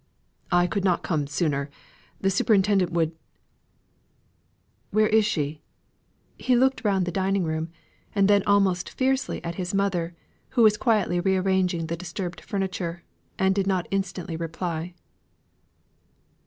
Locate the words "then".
8.27-8.41